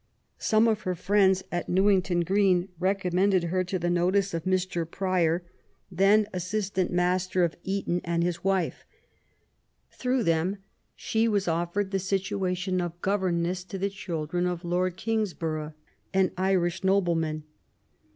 Some 0.39 0.67
of 0.67 0.81
her 0.81 0.95
friends 0.95 1.43
at 1.51 1.69
Newington 1.69 2.21
Green 2.21 2.69
recommended 2.79 3.43
her 3.43 3.63
to 3.65 3.77
the 3.77 3.91
notice 3.91 4.33
of 4.33 4.45
Mr. 4.45 4.83
Prior^ 4.83 5.41
then 5.91 6.25
Assistant 6.33 6.89
Master 6.91 7.41
4 7.47 7.49
50 7.49 7.57
MAEY 7.59 7.59
W0LL8T0NECRAFT 7.59 7.63
GODWIN. 7.63 7.75
at 7.75 7.77
Eton, 7.77 8.11
and 8.11 8.23
his 8.23 8.43
wife. 8.43 8.85
Through 9.91 10.23
them 10.23 10.57
she 10.95 11.27
was 11.27 11.45
ofiered 11.45 11.91
the 11.91 11.99
situation 11.99 12.81
of 12.81 13.01
governess 13.01 13.63
to 13.65 13.77
the 13.77 13.91
children 13.91 14.47
of 14.47 14.65
Lord 14.65 14.97
Kingsborongh, 14.97 15.73
an 16.15 16.31
Irish 16.35 16.83
nobleman. 16.83 17.43